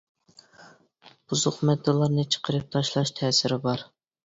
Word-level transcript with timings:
بۇزۇق 1.11 1.61
ماددىلارنى 1.69 2.27
چىقىرىپ 2.37 2.75
تاشلاش 2.79 3.15
تەسىرى 3.23 3.63
بار. 3.71 3.89